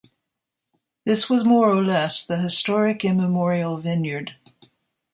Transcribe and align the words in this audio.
This 1.05 1.29
was 1.29 1.45
more 1.45 1.69
or 1.71 1.83
less 1.85 2.25
the 2.25 2.37
historic, 2.39 3.05
immemorial 3.05 3.77
vineyard. 3.77 4.33